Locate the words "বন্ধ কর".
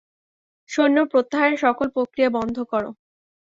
2.37-2.83